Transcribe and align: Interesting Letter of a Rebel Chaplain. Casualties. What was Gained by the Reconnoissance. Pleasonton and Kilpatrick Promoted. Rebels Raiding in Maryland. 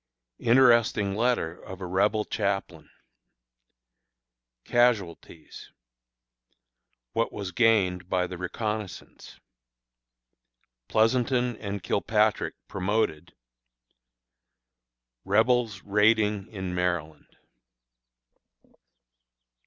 Interesting 0.39 1.13
Letter 1.15 1.61
of 1.63 1.79
a 1.79 1.85
Rebel 1.85 2.25
Chaplain. 2.25 2.89
Casualties. 4.65 5.69
What 7.13 7.31
was 7.31 7.51
Gained 7.51 8.09
by 8.09 8.25
the 8.25 8.35
Reconnoissance. 8.35 9.39
Pleasonton 10.87 11.55
and 11.57 11.83
Kilpatrick 11.83 12.55
Promoted. 12.67 13.35
Rebels 15.23 15.83
Raiding 15.83 16.47
in 16.47 16.73
Maryland. 16.73 17.37